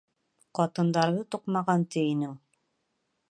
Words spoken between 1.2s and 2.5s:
туҡмаған ти инең.